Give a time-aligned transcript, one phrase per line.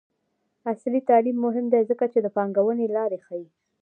[0.69, 3.47] عصري تعلیم مهم دی ځکه چې د پانګونې لارې ښيي.